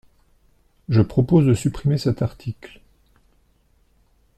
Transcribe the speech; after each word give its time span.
Je 0.89 0.99
propose 1.03 1.45
de 1.45 1.53
supprimer 1.53 1.99
cet 1.99 2.23
article. 2.23 2.81